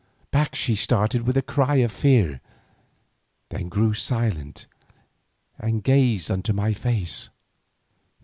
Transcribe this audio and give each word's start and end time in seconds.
Back 0.31 0.55
she 0.55 0.73
started 0.73 1.27
with 1.27 1.37
a 1.37 1.43
cry 1.43 1.75
of 1.75 1.91
fear, 1.91 2.41
then 3.49 3.69
grew 3.69 3.93
silent 3.93 4.65
and 5.59 5.83
gazed 5.83 6.31
into 6.31 6.53
my 6.53 6.73
face. 6.73 7.29